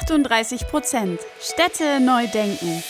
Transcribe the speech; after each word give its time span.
38 0.00 0.66
Prozent 0.66 1.20
Städte 1.40 2.00
neu 2.00 2.26
denken. 2.26 2.82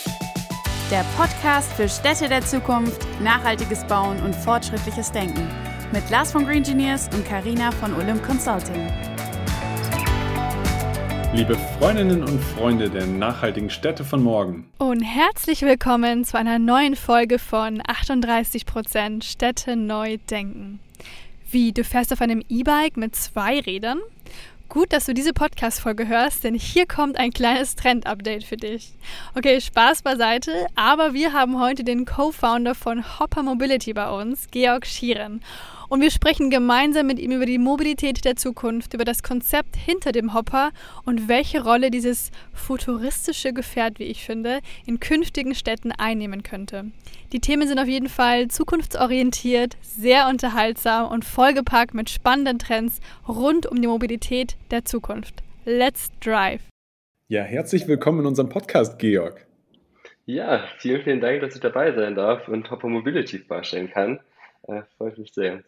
Der 0.89 1.05
Podcast 1.15 1.71
für 1.73 1.87
Städte 1.87 2.27
der 2.27 2.41
Zukunft, 2.41 3.05
nachhaltiges 3.21 3.85
Bauen 3.85 4.19
und 4.23 4.35
fortschrittliches 4.35 5.11
Denken. 5.11 5.47
Mit 5.91 6.09
Lars 6.09 6.31
von 6.31 6.45
Green 6.45 6.57
Engineers 6.57 7.07
und 7.13 7.23
Karina 7.23 7.69
von 7.71 7.93
Olymp 7.93 8.25
Consulting. 8.25 8.91
Liebe 11.33 11.55
Freundinnen 11.77 12.23
und 12.23 12.41
Freunde 12.41 12.89
der 12.89 13.05
nachhaltigen 13.05 13.69
Städte 13.69 14.03
von 14.03 14.23
morgen. 14.23 14.67
Und 14.79 15.01
herzlich 15.01 15.61
willkommen 15.61 16.25
zu 16.25 16.39
einer 16.39 16.57
neuen 16.57 16.95
Folge 16.95 17.37
von 17.37 17.83
38 17.85 18.65
Prozent 18.65 19.23
Städte 19.23 19.75
neu 19.75 20.17
denken. 20.31 20.79
Wie, 21.51 21.71
du 21.71 21.83
fährst 21.83 22.11
auf 22.11 22.21
einem 22.21 22.41
E-Bike 22.49 22.97
mit 22.97 23.15
zwei 23.15 23.59
Rädern? 23.59 23.99
Gut, 24.67 24.91
dass 24.91 25.05
du 25.05 25.13
diese 25.13 25.31
Podcast-Folge 25.31 26.07
hörst, 26.07 26.43
denn 26.43 26.55
hier 26.55 26.87
kommt 26.87 27.17
ein 27.17 27.31
kleines 27.31 27.75
Trend-Update 27.75 28.43
für 28.43 28.57
dich. 28.57 28.93
Okay, 29.35 29.61
Spaß 29.61 30.01
beiseite, 30.01 30.65
aber 30.75 31.13
wir 31.13 31.33
haben 31.33 31.61
heute 31.61 31.83
den 31.83 32.05
Co-Founder 32.05 32.73
von 32.73 33.19
Hopper 33.19 33.43
Mobility 33.43 33.93
bei 33.93 34.09
uns, 34.09 34.47
Georg 34.49 34.87
Schieren. 34.87 35.41
Und 35.87 36.01
wir 36.01 36.09
sprechen 36.09 36.49
gemeinsam 36.49 37.07
mit 37.07 37.19
ihm 37.19 37.31
über 37.31 37.45
die 37.45 37.57
Mobilität 37.57 38.25
der 38.25 38.35
Zukunft, 38.35 38.93
über 38.93 39.05
das 39.05 39.21
Konzept 39.21 39.75
hinter 39.75 40.11
dem 40.11 40.33
Hopper 40.33 40.71
und 41.05 41.27
welche 41.27 41.63
Rolle 41.63 41.91
dieses 41.91 42.31
futuristische 42.53 43.53
Gefährt, 43.53 43.99
wie 43.99 44.05
ich 44.05 44.23
finde, 44.23 44.59
in 44.85 44.99
künftigen 44.99 45.53
Städten 45.53 45.91
einnehmen 45.91 46.43
könnte. 46.43 46.85
Die 47.31 47.39
Themen 47.39 47.67
sind 47.67 47.79
auf 47.79 47.87
jeden 47.87 48.09
Fall 48.09 48.47
zukunftsorientiert, 48.47 49.77
sehr 49.81 50.27
unterhaltsam 50.27 51.11
und 51.11 51.25
vollgepackt 51.25 51.93
mit 51.93 52.09
spannenden 52.09 52.59
Trends 52.59 52.99
rund 53.27 53.65
um 53.65 53.81
die 53.81 53.87
Mobilität 53.87 54.57
der 54.71 54.85
Zukunft. 54.85 55.43
Let's 55.65 56.11
drive! 56.19 56.61
Ja, 57.27 57.41
herzlich 57.41 57.87
willkommen 57.87 58.19
in 58.21 58.27
unserem 58.27 58.49
Podcast, 58.49 58.99
Georg. 58.99 59.45
Ja, 60.25 60.63
vielen, 60.79 61.03
vielen 61.03 61.21
Dank, 61.21 61.41
dass 61.41 61.55
ich 61.55 61.61
dabei 61.61 61.91
sein 61.91 62.15
darf 62.15 62.47
und 62.47 62.69
Hopper 62.71 62.87
Mobility 62.87 63.39
vorstellen 63.39 63.89
kann. 63.89 64.19
Äh, 64.67 64.81
freut 64.97 65.17
mich 65.17 65.33
sehr. 65.33 65.63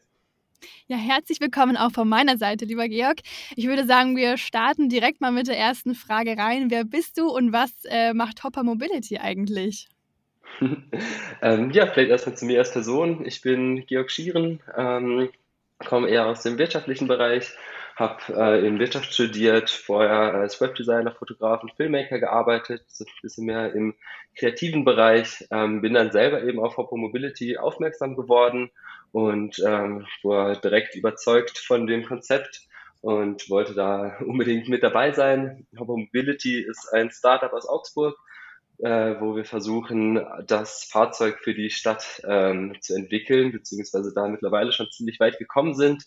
Ja, 0.88 0.98
herzlich 0.98 1.40
willkommen 1.40 1.78
auch 1.78 1.92
von 1.92 2.08
meiner 2.08 2.38
Seite, 2.38 2.66
lieber 2.66 2.88
Georg. 2.88 3.20
Ich 3.56 3.68
würde 3.68 3.86
sagen, 3.86 4.16
wir 4.16 4.38
starten 4.38 4.90
direkt 4.90 5.22
mal 5.22 5.32
mit 5.32 5.48
der 5.48 5.58
ersten 5.58 5.96
Frage 5.96 6.38
rein. 6.38 6.72
Wer 6.72 6.84
bist 6.84 7.18
du 7.18 7.28
und 7.30 7.52
was 7.52 7.72
äh, 7.86 8.14
macht 8.14 8.44
Hopper 8.44 8.64
Mobility 8.64 9.18
eigentlich? 9.18 9.88
ähm, 11.42 11.72
ja, 11.72 11.88
vielleicht 11.88 12.10
erstmal 12.10 12.38
zu 12.38 12.46
mir 12.46 12.60
als 12.60 12.72
Person. 12.72 13.26
Ich 13.26 13.42
bin 13.42 13.86
Georg 13.86 14.10
Schieren, 14.10 14.60
ähm, 14.76 15.30
komme 15.86 16.10
eher 16.10 16.26
aus 16.26 16.44
dem 16.44 16.58
wirtschaftlichen 16.58 17.08
Bereich, 17.08 17.52
habe 17.98 18.22
äh, 18.30 18.66
in 18.66 18.78
Wirtschaft 18.78 19.12
studiert, 19.12 19.72
vorher 19.72 20.36
als 20.36 20.62
Webdesigner, 20.62 21.12
Fotograf 21.12 21.64
und 21.64 21.74
Filmmaker 21.74 22.20
gearbeitet, 22.20 22.84
so 22.88 23.04
ein 23.04 23.12
bisschen 23.24 23.46
mehr 23.46 23.74
im 23.74 23.96
kreativen 24.36 24.86
Bereich, 24.86 25.48
ähm, 25.50 25.82
bin 25.82 25.96
dann 25.96 26.12
selber 26.12 26.44
eben 26.44 26.60
auf 26.60 26.78
Hopper 26.78 26.96
Mobility 26.96 27.58
aufmerksam 27.58 28.16
geworden 28.16 28.70
und 29.12 29.60
ähm, 29.66 30.06
war 30.22 30.56
direkt 30.56 30.94
überzeugt 30.94 31.58
von 31.58 31.88
dem 31.88 32.06
Konzept 32.06 32.68
und 33.02 33.50
wollte 33.50 33.74
da 33.74 34.18
unbedingt 34.26 34.70
mit 34.70 34.84
dabei 34.84 35.12
sein. 35.12 35.66
Hopper 35.80 35.98
Mobility 35.98 36.62
ist 36.62 36.94
ein 36.94 37.10
Startup 37.10 37.52
aus 37.52 37.68
Augsburg, 37.68 38.16
äh, 38.78 39.16
wo 39.20 39.36
wir 39.36 39.46
versuchen, 39.46 40.24
das 40.46 40.84
Fahrzeug 40.84 41.40
für 41.40 41.56
die 41.56 41.72
Stadt 41.72 42.22
ähm, 42.28 42.76
zu 42.80 42.94
entwickeln, 42.94 43.52
beziehungsweise 43.52 44.14
da 44.14 44.28
mittlerweile 44.28 44.72
schon 44.72 44.92
ziemlich 44.92 45.20
weit 45.20 45.40
gekommen 45.40 45.74
sind. 45.74 46.06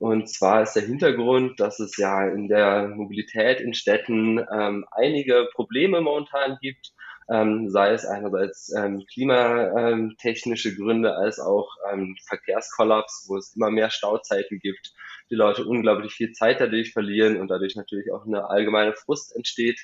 Und 0.00 0.28
zwar 0.28 0.62
ist 0.62 0.72
der 0.72 0.82
Hintergrund, 0.82 1.60
dass 1.60 1.78
es 1.78 1.96
ja 1.96 2.26
in 2.26 2.48
der 2.48 2.88
Mobilität 2.88 3.60
in 3.60 3.74
Städten 3.74 4.38
ähm, 4.52 4.84
einige 4.90 5.46
Probleme 5.54 6.00
momentan 6.00 6.58
gibt 6.60 6.92
ähm, 7.30 7.70
sei 7.70 7.92
es 7.92 8.04
einerseits 8.04 8.74
ähm, 8.74 9.06
klimatechnische 9.06 10.74
Gründe 10.74 11.14
als 11.16 11.38
auch 11.38 11.68
ähm, 11.90 12.16
Verkehrskollaps, 12.26 13.26
wo 13.28 13.36
es 13.36 13.54
immer 13.54 13.70
mehr 13.70 13.90
Stauzeiten 13.90 14.58
gibt, 14.58 14.92
die 15.30 15.36
Leute 15.36 15.64
unglaublich 15.64 16.12
viel 16.12 16.32
Zeit 16.32 16.60
dadurch 16.60 16.92
verlieren 16.92 17.40
und 17.40 17.48
dadurch 17.48 17.76
natürlich 17.76 18.12
auch 18.12 18.26
eine 18.26 18.50
allgemeine 18.50 18.94
Frust 18.94 19.34
entsteht. 19.36 19.78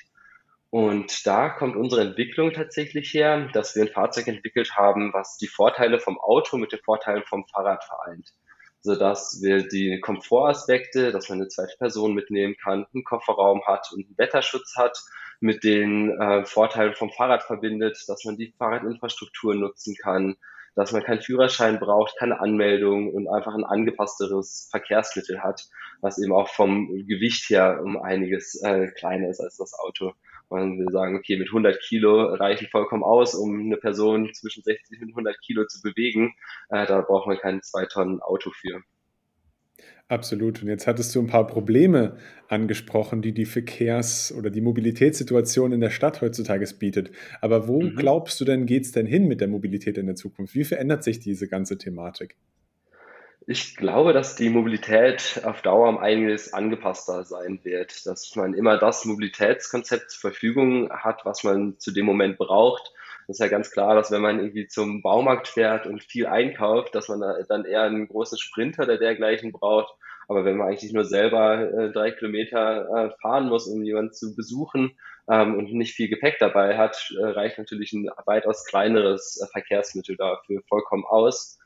Und 0.69 1.25
da 1.25 1.47
kommt 1.47 1.77
unsere 1.77 2.01
Entwicklung 2.01 2.51
tatsächlich 2.51 3.13
her, 3.13 3.47
dass 3.53 3.73
wir 3.75 3.83
ein 3.83 3.93
Fahrzeug 3.93 4.27
entwickelt 4.27 4.75
haben, 4.75 5.13
was 5.13 5.37
die 5.37 5.47
Vorteile 5.47 5.99
vom 5.99 6.19
Auto 6.19 6.57
mit 6.57 6.73
den 6.73 6.81
Vorteilen 6.83 7.23
vom 7.23 7.45
Fahrrad 7.47 7.85
vereint 7.85 8.33
sodass 8.87 9.41
wir 9.41 9.67
die 9.67 9.99
Komfortaspekte, 9.99 11.11
dass 11.11 11.27
man 11.27 11.39
eine 11.39 11.49
zweite 11.49 11.75
Person 11.77 12.13
mitnehmen 12.13 12.55
kann, 12.55 12.85
einen 12.93 13.03
Kofferraum 13.03 13.61
hat 13.67 13.91
und 13.91 14.05
einen 14.05 14.17
Wetterschutz 14.17 14.75
hat, 14.77 14.97
mit 15.41 15.63
den 15.65 16.19
äh, 16.19 16.45
Vorteilen 16.45 16.95
vom 16.95 17.11
Fahrrad 17.11 17.43
verbindet, 17.43 18.01
dass 18.07 18.23
man 18.23 18.37
die 18.37 18.53
Fahrradinfrastruktur 18.57 19.55
nutzen 19.55 19.95
kann, 20.01 20.37
dass 20.75 20.93
man 20.93 21.03
keinen 21.03 21.21
Führerschein 21.21 21.79
braucht, 21.79 22.17
keine 22.17 22.39
Anmeldung 22.39 23.13
und 23.13 23.27
einfach 23.27 23.53
ein 23.53 23.65
angepassteres 23.65 24.69
Verkehrsmittel 24.71 25.43
hat, 25.43 25.67
was 26.01 26.17
eben 26.17 26.33
auch 26.33 26.47
vom 26.47 26.87
Gewicht 26.87 27.49
her 27.49 27.81
um 27.83 28.01
einiges 28.01 28.61
äh, 28.63 28.87
kleiner 28.87 29.29
ist 29.29 29.41
als 29.41 29.57
das 29.57 29.77
Auto. 29.77 30.13
Und 30.49 30.79
wir 30.79 30.91
sagen, 30.91 31.17
okay, 31.17 31.37
mit 31.37 31.49
100 31.49 31.79
Kilo 31.81 32.33
reichen 32.35 32.67
vollkommen 32.71 33.03
aus, 33.03 33.35
um 33.35 33.59
eine 33.59 33.77
Person 33.77 34.33
zwischen 34.33 34.63
60 34.63 35.01
und 35.01 35.09
100 35.09 35.39
Kilo 35.41 35.65
zu 35.65 35.81
bewegen. 35.81 36.33
Äh, 36.69 36.85
da 36.85 37.01
braucht 37.01 37.27
man 37.27 37.37
kein 37.37 37.61
zwei 37.63 37.85
Tonnen 37.85 38.21
Auto 38.21 38.51
für. 38.51 38.81
Absolut. 40.09 40.61
Und 40.61 40.69
jetzt 40.69 40.87
hattest 40.87 41.13
du 41.13 41.19
ein 41.19 41.27
paar 41.27 41.47
Probleme 41.47 42.15
angesprochen, 42.47 43.21
die 43.21 43.33
die 43.33 43.45
Verkehrs- 43.45 44.33
oder 44.33 44.49
die 44.49 44.61
Mobilitätssituation 44.61 45.73
in 45.73 45.81
der 45.81 45.89
Stadt 45.89 46.21
heutzutage 46.21 46.65
bietet. 46.79 47.11
Aber 47.41 47.67
wo 47.67 47.81
mhm. 47.81 47.95
glaubst 47.95 48.39
du 48.39 48.45
denn, 48.45 48.65
geht 48.65 48.85
es 48.85 48.93
denn 48.93 49.05
hin 49.05 49.27
mit 49.27 49.41
der 49.41 49.49
Mobilität 49.49 49.97
in 49.97 50.05
der 50.05 50.15
Zukunft? 50.15 50.55
Wie 50.55 50.63
verändert 50.63 51.03
sich 51.03 51.19
diese 51.19 51.49
ganze 51.49 51.77
Thematik? 51.77 52.37
Ich 53.49 53.77
glaube, 53.77 54.11
dass 54.11 54.35
die 54.35 54.49
Mobilität 54.49 55.39
auf 55.45 55.61
Dauer 55.61 55.87
um 55.87 55.99
einiges 55.99 56.51
angepasster 56.51 57.23
sein 57.23 57.61
wird, 57.63 58.05
dass 58.05 58.35
man 58.35 58.53
immer 58.53 58.77
das 58.77 59.05
Mobilitätskonzept 59.05 60.11
zur 60.11 60.31
Verfügung 60.31 60.89
hat, 60.91 61.23
was 61.23 61.45
man 61.45 61.79
zu 61.79 61.91
dem 61.91 62.05
Moment 62.05 62.37
braucht. 62.37 62.91
Das 63.25 63.37
ist 63.37 63.39
ja 63.39 63.47
ganz 63.47 63.71
klar, 63.71 63.95
dass 63.95 64.11
wenn 64.11 64.21
man 64.21 64.39
irgendwie 64.39 64.67
zum 64.67 65.01
Baumarkt 65.01 65.47
fährt 65.47 65.87
und 65.87 66.03
viel 66.03 66.27
einkauft, 66.27 66.93
dass 66.93 67.07
man 67.07 67.21
da 67.21 67.37
dann 67.47 67.63
eher 67.63 67.83
einen 67.83 68.09
großen 68.09 68.37
Sprinter 68.37 68.83
oder 68.83 68.97
dergleichen 68.97 69.53
braucht. 69.53 69.95
Aber 70.27 70.43
wenn 70.43 70.57
man 70.57 70.67
eigentlich 70.67 70.91
nur 70.91 71.05
selber 71.05 71.71
äh, 71.71 71.93
drei 71.93 72.11
Kilometer 72.11 72.89
äh, 72.89 73.11
fahren 73.21 73.47
muss, 73.47 73.65
um 73.67 73.81
jemanden 73.81 74.11
zu 74.11 74.35
besuchen 74.35 74.97
ähm, 75.29 75.55
und 75.55 75.71
nicht 75.71 75.95
viel 75.95 76.09
Gepäck 76.09 76.35
dabei 76.39 76.77
hat, 76.77 77.13
äh, 77.17 77.25
reicht 77.25 77.57
natürlich 77.57 77.93
ein 77.93 78.09
weitaus 78.25 78.65
kleineres 78.65 79.41
äh, 79.41 79.47
Verkehrsmittel 79.49 80.17
dafür 80.17 80.63
vollkommen 80.67 81.05
aus 81.05 81.59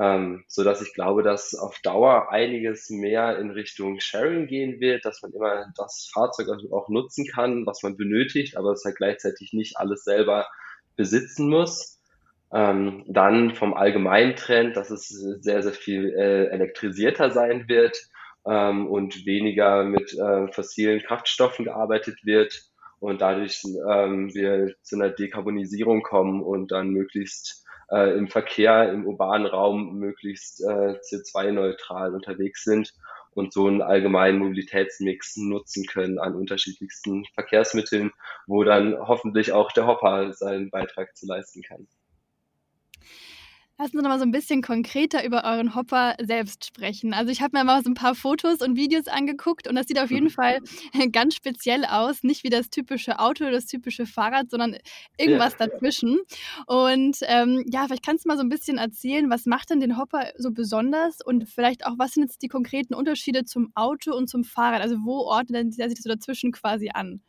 ähm, 0.00 0.44
so 0.48 0.64
dass 0.64 0.82
ich 0.82 0.92
glaube, 0.92 1.22
dass 1.22 1.54
auf 1.54 1.78
Dauer 1.80 2.30
einiges 2.30 2.90
mehr 2.90 3.38
in 3.38 3.50
Richtung 3.50 4.00
Sharing 4.00 4.46
gehen 4.46 4.80
wird, 4.80 5.04
dass 5.04 5.22
man 5.22 5.32
immer 5.32 5.66
das 5.76 6.10
Fahrzeug 6.12 6.48
auch 6.72 6.88
nutzen 6.88 7.26
kann, 7.26 7.64
was 7.66 7.82
man 7.82 7.96
benötigt, 7.96 8.56
aber 8.56 8.72
es 8.72 8.84
halt 8.84 8.96
gleichzeitig 8.96 9.52
nicht 9.52 9.76
alles 9.76 10.04
selber 10.04 10.46
besitzen 10.96 11.48
muss. 11.48 12.00
Ähm, 12.52 13.04
dann 13.08 13.54
vom 13.54 13.74
allgemeinen 13.74 14.36
Trend, 14.36 14.76
dass 14.76 14.90
es 14.90 15.08
sehr, 15.08 15.62
sehr 15.62 15.72
viel 15.72 16.10
äh, 16.10 16.46
elektrisierter 16.46 17.30
sein 17.30 17.68
wird 17.68 18.08
ähm, 18.46 18.86
und 18.86 19.26
weniger 19.26 19.84
mit 19.84 20.14
äh, 20.14 20.48
fossilen 20.52 21.00
Kraftstoffen 21.02 21.64
gearbeitet 21.64 22.24
wird 22.24 22.62
und 23.00 23.20
dadurch 23.20 23.62
ähm, 23.90 24.32
wir 24.34 24.74
zu 24.82 24.96
einer 24.96 25.10
Dekarbonisierung 25.10 26.02
kommen 26.02 26.42
und 26.42 26.70
dann 26.70 26.90
möglichst 26.90 27.63
äh, 27.90 28.16
im 28.16 28.28
Verkehr, 28.28 28.92
im 28.92 29.06
urbanen 29.06 29.46
Raum 29.46 29.94
möglichst 29.94 30.62
äh, 30.62 30.98
CO2-neutral 31.00 32.14
unterwegs 32.14 32.64
sind 32.64 32.92
und 33.32 33.52
so 33.52 33.66
einen 33.66 33.82
allgemeinen 33.82 34.38
Mobilitätsmix 34.38 35.36
nutzen 35.36 35.86
können 35.86 36.18
an 36.18 36.34
unterschiedlichsten 36.34 37.24
Verkehrsmitteln, 37.34 38.12
wo 38.46 38.64
dann 38.64 38.96
hoffentlich 38.98 39.52
auch 39.52 39.72
der 39.72 39.86
Hopper 39.86 40.32
seinen 40.32 40.70
Beitrag 40.70 41.16
zu 41.16 41.26
leisten 41.26 41.62
kann. 41.62 41.88
Lassen 43.84 43.98
Sie 43.98 44.02
noch 44.02 44.08
mal 44.08 44.18
so 44.18 44.24
ein 44.24 44.30
bisschen 44.30 44.62
konkreter 44.62 45.26
über 45.26 45.44
euren 45.44 45.74
Hopper 45.74 46.14
selbst 46.18 46.64
sprechen. 46.64 47.12
Also 47.12 47.30
ich 47.30 47.42
habe 47.42 47.54
mir 47.54 47.64
mal 47.64 47.82
so 47.82 47.90
ein 47.90 47.94
paar 47.94 48.14
Fotos 48.14 48.62
und 48.62 48.76
Videos 48.78 49.08
angeguckt 49.08 49.68
und 49.68 49.74
das 49.74 49.88
sieht 49.88 50.00
auf 50.00 50.10
jeden 50.10 50.28
mhm. 50.28 50.30
Fall 50.30 50.60
ganz 51.12 51.34
speziell 51.34 51.84
aus. 51.84 52.22
Nicht 52.22 52.44
wie 52.44 52.48
das 52.48 52.70
typische 52.70 53.18
Auto 53.18 53.44
oder 53.44 53.52
das 53.52 53.66
typische 53.66 54.06
Fahrrad, 54.06 54.48
sondern 54.48 54.78
irgendwas 55.18 55.56
ja. 55.60 55.66
dazwischen. 55.66 56.18
Und 56.66 57.18
ähm, 57.24 57.62
ja, 57.70 57.84
vielleicht 57.84 58.06
kannst 58.06 58.24
du 58.24 58.28
mal 58.28 58.38
so 58.38 58.42
ein 58.42 58.48
bisschen 58.48 58.78
erzählen, 58.78 59.28
was 59.28 59.44
macht 59.44 59.68
denn 59.68 59.80
den 59.80 59.98
Hopper 59.98 60.30
so 60.38 60.50
besonders 60.50 61.20
und 61.20 61.46
vielleicht 61.46 61.84
auch, 61.84 61.98
was 61.98 62.12
sind 62.12 62.22
jetzt 62.22 62.40
die 62.40 62.48
konkreten 62.48 62.94
Unterschiede 62.94 63.44
zum 63.44 63.70
Auto 63.74 64.16
und 64.16 64.30
zum 64.30 64.44
Fahrrad? 64.44 64.80
Also 64.80 64.96
wo 65.04 65.18
ordnet 65.26 65.78
er 65.78 65.90
sich 65.90 65.98
das 65.98 66.04
so 66.04 66.08
dazwischen 66.08 66.52
quasi 66.52 66.88
an? 66.94 67.20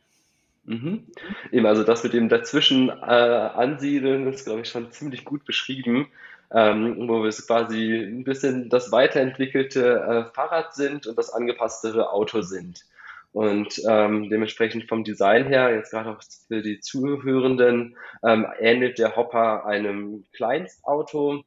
Mhm. 0.64 1.04
Eben, 1.52 1.66
also 1.66 1.82
das 1.82 2.02
mit 2.02 2.14
dem 2.14 2.30
dazwischen 2.30 2.88
äh, 2.88 2.92
ansiedeln 2.92 4.26
ist, 4.26 4.46
glaube 4.46 4.62
ich, 4.62 4.70
schon 4.70 4.90
ziemlich 4.90 5.26
gut 5.26 5.44
beschrieben 5.44 6.08
ähm, 6.52 7.08
wo 7.08 7.22
wir 7.22 7.30
quasi 7.30 7.94
ein 7.94 8.24
bisschen 8.24 8.68
das 8.68 8.92
weiterentwickelte 8.92 10.26
äh, 10.30 10.34
Fahrrad 10.34 10.74
sind 10.74 11.06
und 11.06 11.18
das 11.18 11.30
angepasstere 11.30 12.10
Auto 12.12 12.42
sind. 12.42 12.84
Und 13.32 13.82
ähm, 13.86 14.30
dementsprechend 14.30 14.88
vom 14.88 15.04
Design 15.04 15.46
her, 15.46 15.74
jetzt 15.74 15.90
gerade 15.90 16.10
auch 16.10 16.22
für 16.48 16.62
die 16.62 16.80
Zuhörenden, 16.80 17.94
ähm, 18.24 18.46
ähnelt 18.58 18.98
der 18.98 19.14
Hopper 19.14 19.66
einem 19.66 20.24
Kleinstauto. 20.32 21.44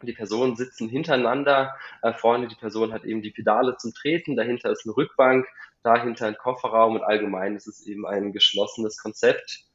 Die 0.00 0.14
Personen 0.14 0.56
sitzen 0.56 0.88
hintereinander. 0.88 1.74
Äh, 2.00 2.14
vorne 2.14 2.48
die 2.48 2.54
Person 2.54 2.92
hat 2.92 3.04
eben 3.04 3.20
die 3.20 3.32
Pedale 3.32 3.76
zum 3.76 3.92
Treten, 3.92 4.34
dahinter 4.34 4.70
ist 4.70 4.86
eine 4.86 4.96
Rückbank, 4.96 5.46
dahinter 5.82 6.26
ein 6.26 6.38
Kofferraum 6.38 6.94
und 6.94 7.02
allgemein 7.02 7.54
ist 7.54 7.66
es 7.66 7.86
eben 7.86 8.06
ein 8.06 8.32
geschlossenes 8.32 8.96
Konzept. 8.96 9.65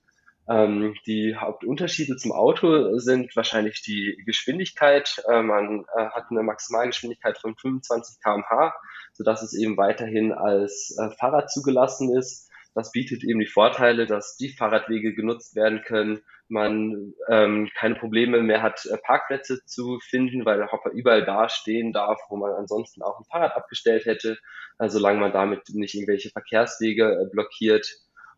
Ähm, 0.51 0.95
die 1.05 1.37
Hauptunterschiede 1.37 2.17
zum 2.17 2.33
Auto 2.33 2.97
sind 2.97 3.33
wahrscheinlich 3.37 3.81
die 3.83 4.21
Geschwindigkeit. 4.25 5.23
Äh, 5.29 5.41
man 5.41 5.85
äh, 5.95 6.05
hat 6.07 6.25
eine 6.29 6.43
Maximalgeschwindigkeit 6.43 7.37
von 7.37 7.55
25 7.55 8.21
km/h, 8.21 8.73
sodass 9.13 9.43
es 9.43 9.53
eben 9.53 9.77
weiterhin 9.77 10.33
als 10.33 10.97
äh, 10.99 11.09
Fahrrad 11.17 11.49
zugelassen 11.49 12.13
ist. 12.17 12.49
Das 12.73 12.91
bietet 12.91 13.23
eben 13.23 13.39
die 13.39 13.47
Vorteile, 13.47 14.05
dass 14.05 14.35
die 14.35 14.49
Fahrradwege 14.49 15.13
genutzt 15.13 15.55
werden 15.55 15.83
können, 15.83 16.21
man 16.49 17.13
ähm, 17.29 17.69
keine 17.77 17.95
Probleme 17.95 18.41
mehr 18.41 18.61
hat, 18.61 18.85
äh, 18.85 18.97
Parkplätze 18.97 19.63
zu 19.65 19.99
finden, 20.01 20.43
weil 20.43 20.57
der 20.57 20.71
Hopper 20.71 20.91
überall 20.91 21.23
da 21.23 21.47
stehen 21.47 21.93
darf, 21.93 22.19
wo 22.29 22.35
man 22.35 22.51
ansonsten 22.51 23.01
auch 23.03 23.19
ein 23.19 23.25
Fahrrad 23.25 23.55
abgestellt 23.55 24.05
hätte, 24.05 24.37
also 24.77 24.97
solange 24.97 25.19
man 25.19 25.31
damit 25.31 25.69
nicht 25.69 25.95
irgendwelche 25.95 26.29
Verkehrswege 26.29 27.21
äh, 27.21 27.29
blockiert 27.31 27.87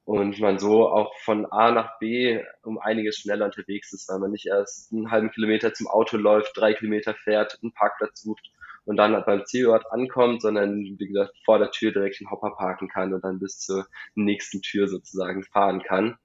und 0.05 0.39
man 0.39 0.59
so 0.59 0.89
auch 0.89 1.13
von 1.19 1.45
A 1.45 1.71
nach 1.71 1.97
B 2.00 2.41
um 2.63 2.77
einiges 2.77 3.17
schneller 3.17 3.45
unterwegs 3.45 3.94
ist, 3.94 4.09
weil 4.09 4.19
man 4.19 4.31
nicht 4.31 4.47
erst 4.47 4.91
einen 4.91 5.11
halben 5.11 5.31
Kilometer 5.31 5.73
zum 5.73 5.88
Auto 5.88 6.17
läuft, 6.17 6.57
drei 6.57 6.73
Kilometer 6.73 7.13
fährt, 7.13 7.57
einen 7.61 7.73
Parkplatz 7.73 8.21
sucht 8.21 8.51
und 8.85 8.97
dann 8.97 9.23
beim 9.25 9.45
Zielort 9.45 9.89
ankommt, 9.91 10.41
sondern 10.41 10.83
wie 10.83 11.07
gesagt 11.07 11.33
vor 11.45 11.57
der 11.57 11.71
Tür 11.71 11.91
direkt 11.91 12.19
den 12.19 12.29
Hopper 12.29 12.51
parken 12.51 12.89
kann 12.89 13.13
und 13.13 13.23
dann 13.23 13.39
bis 13.39 13.59
zur 13.59 13.88
nächsten 14.15 14.61
Tür 14.61 14.88
sozusagen 14.88 15.44
fahren 15.44 15.81
kann. 15.81 16.17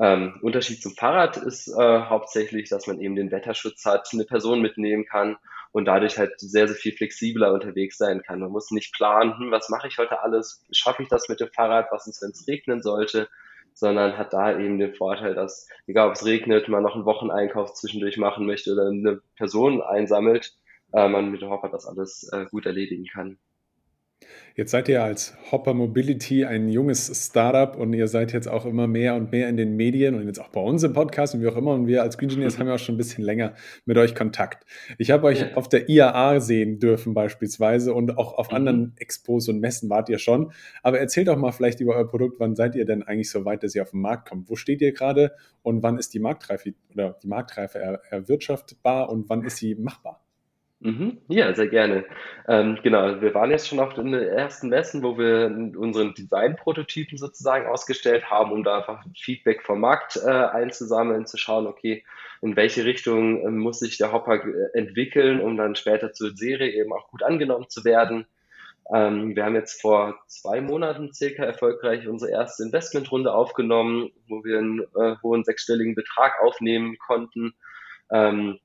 Ähm, 0.00 0.38
Unterschied 0.42 0.80
zum 0.80 0.92
Fahrrad 0.92 1.36
ist 1.38 1.66
äh, 1.66 2.00
hauptsächlich, 2.02 2.68
dass 2.68 2.86
man 2.86 3.00
eben 3.00 3.16
den 3.16 3.32
Wetterschutz 3.32 3.84
hat, 3.84 4.08
eine 4.12 4.24
Person 4.24 4.62
mitnehmen 4.62 5.06
kann 5.06 5.38
und 5.72 5.84
dadurch 5.84 6.18
halt 6.18 6.32
sehr, 6.38 6.66
sehr 6.68 6.76
viel 6.76 6.92
flexibler 6.92 7.52
unterwegs 7.52 7.98
sein 7.98 8.22
kann. 8.22 8.40
Man 8.40 8.50
muss 8.50 8.70
nicht 8.70 8.94
planen, 8.94 9.38
hm, 9.38 9.50
was 9.50 9.68
mache 9.68 9.88
ich 9.88 9.98
heute 9.98 10.22
alles, 10.22 10.64
schaffe 10.72 11.02
ich 11.02 11.08
das 11.08 11.28
mit 11.28 11.40
dem 11.40 11.50
Fahrrad, 11.52 11.88
was 11.90 12.06
ist, 12.06 12.22
wenn 12.22 12.30
es 12.30 12.46
regnen 12.48 12.82
sollte, 12.82 13.28
sondern 13.74 14.18
hat 14.18 14.32
da 14.32 14.58
eben 14.58 14.78
den 14.78 14.94
Vorteil, 14.94 15.34
dass, 15.34 15.68
egal 15.86 16.08
ob 16.08 16.14
es 16.14 16.24
regnet, 16.24 16.68
man 16.68 16.82
noch 16.82 16.94
einen 16.94 17.04
Wocheneinkauf 17.04 17.74
zwischendurch 17.74 18.16
machen 18.16 18.46
möchte 18.46 18.72
oder 18.72 18.88
eine 18.88 19.20
Person 19.36 19.82
einsammelt, 19.82 20.56
äh, 20.92 21.08
man 21.08 21.30
mit 21.30 21.42
dem 21.42 21.50
Hopper 21.50 21.68
das 21.68 21.86
alles 21.86 22.28
äh, 22.32 22.46
gut 22.46 22.66
erledigen 22.66 23.06
kann. 23.06 23.38
Jetzt 24.58 24.72
seid 24.72 24.88
ihr 24.88 25.04
als 25.04 25.36
Hopper 25.52 25.72
Mobility 25.72 26.44
ein 26.44 26.68
junges 26.68 27.26
Startup 27.26 27.76
und 27.76 27.92
ihr 27.92 28.08
seid 28.08 28.32
jetzt 28.32 28.48
auch 28.48 28.66
immer 28.66 28.88
mehr 28.88 29.14
und 29.14 29.30
mehr 29.30 29.48
in 29.48 29.56
den 29.56 29.76
Medien 29.76 30.16
und 30.16 30.26
jetzt 30.26 30.40
auch 30.40 30.48
bei 30.48 30.60
uns 30.60 30.82
im 30.82 30.94
Podcast 30.94 31.36
und 31.36 31.42
wie 31.42 31.46
auch 31.46 31.54
immer. 31.54 31.74
Und 31.74 31.86
wir 31.86 32.02
als 32.02 32.18
Green 32.18 32.28
Engineers 32.28 32.58
haben 32.58 32.66
ja 32.66 32.74
auch 32.74 32.78
schon 32.80 32.96
ein 32.96 32.98
bisschen 32.98 33.22
länger 33.22 33.54
mit 33.84 33.96
euch 33.98 34.16
Kontakt. 34.16 34.66
Ich 34.98 35.12
habe 35.12 35.28
euch 35.28 35.42
ja. 35.42 35.54
auf 35.54 35.68
der 35.68 35.88
IAA 35.88 36.40
sehen 36.40 36.80
dürfen 36.80 37.14
beispielsweise 37.14 37.94
und 37.94 38.18
auch 38.18 38.36
auf 38.36 38.50
mhm. 38.50 38.56
anderen 38.56 38.92
Expos 38.96 39.48
und 39.48 39.60
Messen 39.60 39.90
wart 39.90 40.08
ihr 40.08 40.18
schon. 40.18 40.50
Aber 40.82 40.98
erzählt 40.98 41.28
doch 41.28 41.36
mal 41.36 41.52
vielleicht 41.52 41.78
über 41.78 41.94
euer 41.94 42.08
Produkt. 42.08 42.40
Wann 42.40 42.56
seid 42.56 42.74
ihr 42.74 42.84
denn 42.84 43.04
eigentlich 43.04 43.30
so 43.30 43.44
weit, 43.44 43.62
dass 43.62 43.76
ihr 43.76 43.82
auf 43.82 43.92
den 43.92 44.00
Markt 44.00 44.28
kommt? 44.28 44.50
Wo 44.50 44.56
steht 44.56 44.80
ihr 44.80 44.92
gerade 44.92 45.36
und 45.62 45.84
wann 45.84 45.98
ist 45.98 46.14
die 46.14 46.18
Marktreife 46.18 46.74
oder 46.92 47.16
die 47.22 47.28
Marktreife 47.28 47.78
er, 47.78 48.00
erwirtschaftbar 48.10 49.08
und 49.08 49.30
wann 49.30 49.44
ist 49.44 49.58
sie 49.58 49.76
machbar? 49.76 50.20
Mhm. 50.80 51.20
Ja, 51.28 51.52
sehr 51.54 51.66
gerne. 51.66 52.04
Ähm, 52.46 52.78
genau, 52.84 53.20
wir 53.20 53.34
waren 53.34 53.50
jetzt 53.50 53.66
schon 53.66 53.80
auf 53.80 53.94
den 53.94 54.14
ersten 54.14 54.68
Messen, 54.68 55.02
wo 55.02 55.18
wir 55.18 55.46
unseren 55.76 56.14
Design-Prototypen 56.14 57.18
sozusagen 57.18 57.66
ausgestellt 57.66 58.30
haben, 58.30 58.52
um 58.52 58.62
da 58.62 58.78
einfach 58.78 59.04
Feedback 59.16 59.64
vom 59.64 59.80
Markt 59.80 60.16
äh, 60.24 60.30
einzusammeln, 60.30 61.26
zu 61.26 61.36
schauen, 61.36 61.66
okay, 61.66 62.04
in 62.42 62.54
welche 62.54 62.84
Richtung 62.84 63.44
äh, 63.44 63.50
muss 63.50 63.80
sich 63.80 63.98
der 63.98 64.12
Hopper 64.12 64.36
äh, 64.36 64.78
entwickeln, 64.78 65.40
um 65.40 65.56
dann 65.56 65.74
später 65.74 66.12
zur 66.12 66.36
Serie 66.36 66.70
eben 66.70 66.92
auch 66.92 67.08
gut 67.10 67.24
angenommen 67.24 67.68
zu 67.68 67.84
werden. 67.84 68.26
Ähm, 68.94 69.34
wir 69.34 69.44
haben 69.44 69.56
jetzt 69.56 69.80
vor 69.80 70.16
zwei 70.28 70.60
Monaten 70.60 71.12
circa 71.12 71.42
erfolgreich 71.44 72.06
unsere 72.06 72.30
erste 72.30 72.62
Investmentrunde 72.62 73.34
aufgenommen, 73.34 74.10
wo 74.28 74.44
wir 74.44 74.58
einen 74.58 74.80
äh, 74.94 75.16
hohen 75.24 75.42
sechsstelligen 75.42 75.96
Betrag 75.96 76.40
aufnehmen 76.40 76.96
konnten. 76.98 77.54
Ähm, 78.12 78.60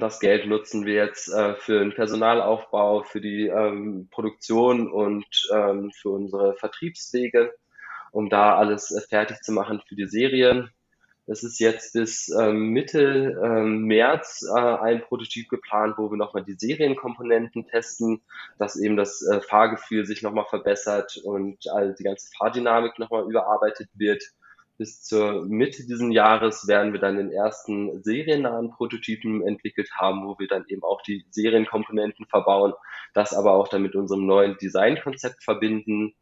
das 0.00 0.20
Geld 0.20 0.46
nutzen 0.46 0.86
wir 0.86 0.94
jetzt 0.94 1.28
äh, 1.28 1.54
für 1.54 1.78
den 1.78 1.94
Personalaufbau, 1.94 3.02
für 3.02 3.20
die 3.20 3.46
ähm, 3.46 4.08
Produktion 4.10 4.90
und 4.90 5.26
ähm, 5.52 5.92
für 5.92 6.10
unsere 6.10 6.54
Vertriebswege, 6.54 7.54
um 8.10 8.28
da 8.28 8.56
alles 8.56 8.90
äh, 8.90 9.00
fertig 9.00 9.40
zu 9.42 9.52
machen 9.52 9.80
für 9.86 9.94
die 9.94 10.06
Serie. 10.06 10.68
Es 11.26 11.42
ist 11.42 11.58
jetzt 11.58 11.94
bis 11.94 12.28
ähm, 12.28 12.70
Mitte 12.70 13.40
ähm, 13.42 13.84
März 13.84 14.44
äh, 14.54 14.60
ein 14.60 15.00
Prototyp 15.00 15.48
geplant, 15.48 15.94
wo 15.96 16.10
wir 16.10 16.18
nochmal 16.18 16.44
die 16.44 16.56
Serienkomponenten 16.58 17.66
testen, 17.66 18.20
dass 18.58 18.76
eben 18.76 18.96
das 18.96 19.26
äh, 19.26 19.40
Fahrgefühl 19.40 20.04
sich 20.04 20.22
nochmal 20.22 20.44
verbessert 20.50 21.18
und 21.24 21.64
die 21.98 22.04
ganze 22.04 22.28
Fahrdynamik 22.36 22.98
nochmal 22.98 23.24
überarbeitet 23.24 23.88
wird 23.94 24.22
bis 24.76 25.02
zur 25.02 25.44
Mitte 25.46 25.86
diesen 25.86 26.10
Jahres 26.10 26.66
werden 26.66 26.92
wir 26.92 27.00
dann 27.00 27.16
den 27.16 27.30
ersten 27.30 28.02
seriennahen 28.02 28.70
Prototypen 28.70 29.46
entwickelt 29.46 29.90
haben, 29.96 30.26
wo 30.26 30.38
wir 30.38 30.48
dann 30.48 30.64
eben 30.68 30.82
auch 30.82 31.00
die 31.02 31.24
Serienkomponenten 31.30 32.26
verbauen, 32.26 32.74
das 33.12 33.34
aber 33.34 33.52
auch 33.52 33.68
dann 33.68 33.82
mit 33.82 33.94
unserem 33.94 34.26
neuen 34.26 34.56
Designkonzept 34.58 35.44
verbinden. 35.44 36.14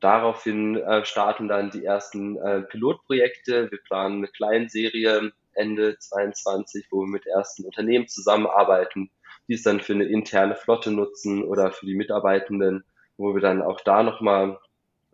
Daraufhin 0.00 0.76
äh, 0.76 1.04
starten 1.04 1.48
dann 1.48 1.70
die 1.70 1.84
ersten 1.84 2.36
äh, 2.36 2.62
Pilotprojekte. 2.62 3.70
Wir 3.70 3.78
planen 3.78 4.18
eine 4.18 4.28
Kleinserie 4.28 5.32
Ende 5.54 5.96
22, 5.98 6.88
wo 6.90 7.02
wir 7.02 7.08
mit 7.08 7.26
ersten 7.26 7.64
Unternehmen 7.64 8.08
zusammenarbeiten, 8.08 9.10
die 9.48 9.54
es 9.54 9.62
dann 9.62 9.80
für 9.80 9.92
eine 9.92 10.04
interne 10.04 10.56
Flotte 10.56 10.90
nutzen 10.90 11.44
oder 11.44 11.70
für 11.70 11.86
die 11.86 11.94
Mitarbeitenden, 11.94 12.84
wo 13.16 13.34
wir 13.34 13.40
dann 13.40 13.62
auch 13.62 13.80
da 13.80 14.02
nochmal 14.02 14.58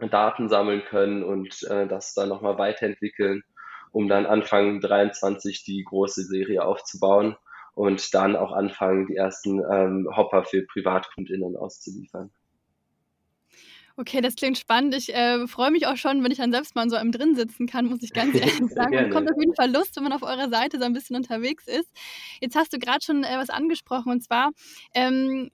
Daten 0.08 0.48
sammeln 0.48 0.82
können 0.84 1.22
und 1.22 1.62
äh, 1.64 1.86
das 1.86 2.14
dann 2.14 2.28
nochmal 2.28 2.58
weiterentwickeln, 2.58 3.42
um 3.92 4.08
dann 4.08 4.26
Anfang 4.26 4.80
23 4.80 5.64
die 5.64 5.84
große 5.84 6.22
Serie 6.22 6.64
aufzubauen 6.64 7.36
und 7.74 8.14
dann 8.14 8.36
auch 8.36 8.52
anfangen, 8.52 9.06
die 9.06 9.16
ersten 9.16 9.60
ähm, 9.70 10.08
Hopper 10.16 10.44
für 10.44 10.62
PrivatkundInnen 10.62 11.56
auszuliefern. 11.56 12.30
Okay, 14.00 14.22
das 14.22 14.34
klingt 14.34 14.56
spannend. 14.56 14.94
Ich 14.94 15.14
äh, 15.14 15.46
freue 15.46 15.70
mich 15.70 15.86
auch 15.86 15.96
schon, 15.96 16.24
wenn 16.24 16.32
ich 16.32 16.38
dann 16.38 16.52
selbst 16.52 16.74
mal 16.74 16.88
so 16.88 16.96
einem 16.96 17.12
drin 17.12 17.34
sitzen 17.34 17.66
kann, 17.66 17.84
muss 17.84 18.02
ich 18.02 18.14
ganz 18.14 18.34
ehrlich 18.34 18.72
sagen. 18.72 18.94
Man 18.94 19.10
kommt 19.10 19.30
auf 19.30 19.36
jeden 19.38 19.54
Fall 19.54 19.70
Lust, 19.70 19.94
wenn 19.96 20.04
man 20.04 20.14
auf 20.14 20.22
eurer 20.22 20.48
Seite 20.48 20.78
so 20.78 20.84
ein 20.84 20.94
bisschen 20.94 21.16
unterwegs 21.16 21.66
ist. 21.66 21.90
Jetzt 22.40 22.56
hast 22.56 22.72
du 22.72 22.78
gerade 22.78 23.04
schon 23.04 23.24
äh, 23.24 23.36
was 23.36 23.50
angesprochen 23.50 24.10
und 24.10 24.22
zwar 24.22 24.52
ähm, 24.94 25.50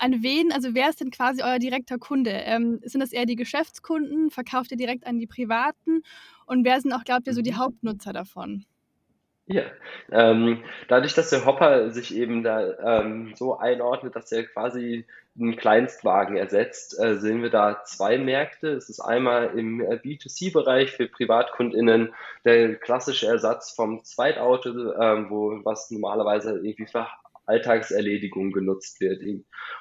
an 0.00 0.22
wen, 0.22 0.52
also 0.52 0.74
wer 0.74 0.88
ist 0.88 1.00
denn 1.00 1.10
quasi 1.10 1.42
euer 1.42 1.58
direkter 1.58 1.98
Kunde? 1.98 2.30
Ähm, 2.30 2.80
sind 2.82 3.00
das 3.00 3.12
eher 3.12 3.26
die 3.26 3.36
Geschäftskunden? 3.36 4.30
Verkauft 4.30 4.70
ihr 4.70 4.76
direkt 4.76 5.06
an 5.06 5.18
die 5.18 5.26
Privaten? 5.26 6.02
Und 6.46 6.64
wer 6.64 6.80
sind 6.80 6.92
auch, 6.92 7.04
glaubt 7.04 7.26
ihr, 7.26 7.34
so 7.34 7.42
die 7.42 7.52
mhm. 7.52 7.58
Hauptnutzer 7.58 8.12
davon? 8.12 8.64
Ja, 9.46 9.64
ähm, 10.12 10.62
dadurch, 10.86 11.14
dass 11.14 11.30
der 11.30 11.44
Hopper 11.44 11.90
sich 11.90 12.14
eben 12.14 12.44
da 12.44 13.00
ähm, 13.00 13.32
so 13.34 13.58
einordnet, 13.58 14.14
dass 14.14 14.30
er 14.30 14.44
quasi 14.44 15.06
einen 15.38 15.56
Kleinstwagen 15.56 16.36
ersetzt, 16.36 16.98
äh, 17.00 17.16
sehen 17.16 17.42
wir 17.42 17.50
da 17.50 17.82
zwei 17.84 18.16
Märkte. 18.16 18.68
Es 18.68 18.88
ist 18.88 19.00
einmal 19.00 19.58
im 19.58 19.80
äh, 19.80 19.96
B2C-Bereich 19.96 20.92
für 20.92 21.08
PrivatkundInnen 21.08 22.14
der 22.44 22.76
klassische 22.76 23.26
Ersatz 23.26 23.72
vom 23.72 24.04
Zweitauto, 24.04 24.70
ähm, 25.00 25.30
wo 25.30 25.60
was 25.64 25.90
normalerweise 25.90 26.58
irgendwie 26.58 26.86
für 26.86 27.08
Alltagserledigung 27.50 28.52
genutzt 28.52 29.00
wird, 29.00 29.22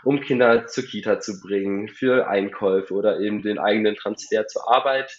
um 0.04 0.20
Kinder 0.22 0.66
zur 0.66 0.84
Kita 0.84 1.20
zu 1.20 1.40
bringen, 1.40 1.88
für 1.88 2.28
Einkäufe 2.28 2.94
oder 2.94 3.20
eben 3.20 3.42
den 3.42 3.60
eigenen 3.60 3.96
Transfer 3.96 4.48
zur 4.48 4.70
Arbeit. 4.74 5.12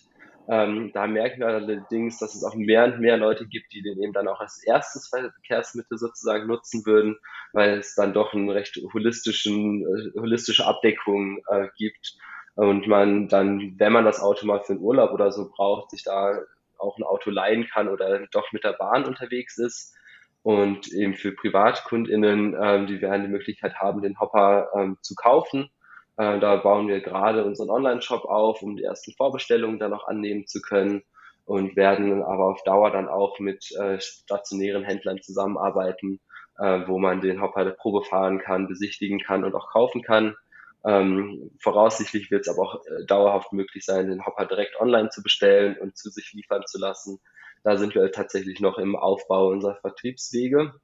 Ähm, 0.49 0.91
da 0.93 1.07
merken 1.07 1.41
wir 1.41 1.47
allerdings, 1.47 2.19
dass 2.19 2.35
es 2.35 2.43
auch 2.43 2.57
mehr 2.57 2.85
und 2.85 2.99
mehr 2.99 3.17
Leute 3.17 3.47
gibt, 3.47 3.73
die 3.73 3.83
den 3.83 4.03
eben 4.03 4.13
dann 4.13 4.27
auch 4.27 4.41
als 4.41 4.61
erstes 4.65 5.09
Verkehrsmittel 5.09 5.97
sozusagen 5.97 6.49
nutzen 6.49 6.85
würden, 6.85 7.19
weil 7.53 7.79
es 7.79 7.95
dann 7.95 8.13
doch 8.13 8.35
eine 8.35 8.53
recht 8.53 8.77
holistischen, 8.93 9.83
äh, 9.83 10.19
holistische 10.19 10.67
Abdeckung 10.67 11.41
äh, 11.49 11.69
gibt 11.77 12.17
und 12.57 12.89
man 12.89 13.29
dann, 13.29 13.77
wenn 13.79 13.93
man 13.93 14.05
das 14.05 14.21
Auto 14.21 14.45
mal 14.45 14.61
für 14.65 14.73
einen 14.73 14.83
Urlaub 14.83 15.13
oder 15.13 15.31
so 15.31 15.51
braucht, 15.51 15.91
sich 15.91 16.03
da 16.03 16.41
auch 16.79 16.99
ein 16.99 17.05
Auto 17.05 17.31
leihen 17.31 17.69
kann 17.69 17.89
oder 17.89 18.27
doch 18.33 18.53
mit 18.53 18.65
der 18.65 18.73
Bahn 18.73 19.05
unterwegs 19.05 19.59
ist. 19.59 19.95
Und 20.43 20.89
eben 20.93 21.15
für 21.15 21.33
PrivatkundInnen, 21.33 22.57
ähm, 22.61 22.87
die 22.87 23.03
werden 23.03 23.23
die 23.23 23.29
Möglichkeit 23.33 23.75
haben, 23.75 24.01
den 24.01 24.19
Hopper 24.19 24.69
ähm, 24.75 24.97
zu 25.03 25.15
kaufen. 25.15 25.69
Äh, 26.17 26.39
da 26.39 26.57
bauen 26.57 26.89
wir 26.89 27.01
gerade 27.01 27.45
unseren 27.45 27.71
Online-Shop 27.71 28.25
auf, 28.25 28.63
um 28.63 28.77
die 28.77 28.85
ersten 28.85 29.13
Vorbestellungen 29.13 29.79
dann 29.79 29.93
auch 29.93 30.07
annehmen 30.07 30.47
zu 30.47 30.63
können 30.63 31.03
und 31.45 31.77
werden 31.77 32.23
aber 32.23 32.47
auf 32.47 32.63
Dauer 32.65 32.91
dann 32.91 33.09
auch 33.09 33.39
mit 33.39 33.71
äh, 33.73 34.01
stationären 34.01 34.85
Händlern 34.85 35.21
zusammenarbeiten, 35.21 36.21
äh, 36.59 36.87
wo 36.87 36.99
man 36.99 37.21
den 37.21 37.43
Hopper 37.43 37.65
der 37.65 37.73
Probe 37.73 38.05
fahren 38.05 38.39
kann, 38.39 38.69
besichtigen 38.69 39.19
kann 39.19 39.45
und 39.45 39.55
auch 39.55 39.71
kaufen 39.71 40.03
kann. 40.03 40.37
Ähm, 40.85 41.51
voraussichtlich 41.61 42.31
wird 42.31 42.47
es 42.47 42.49
aber 42.49 42.63
auch 42.63 42.87
äh, 42.87 43.05
dauerhaft 43.07 43.53
möglich 43.53 43.85
sein, 43.85 44.09
den 44.09 44.25
Hopper 44.25 44.47
direkt 44.47 44.81
online 44.81 45.11
zu 45.11 45.23
bestellen 45.23 45.77
und 45.79 45.97
zu 45.97 46.09
sich 46.09 46.33
liefern 46.33 46.63
zu 46.67 46.79
lassen. 46.79 47.19
Da 47.63 47.77
sind 47.77 47.95
wir 47.95 48.11
tatsächlich 48.13 48.61
noch 48.61 48.79
im 48.79 48.97
Aufbau 48.97 49.49
unserer 49.49 49.77
Vertriebswege. 49.77 50.75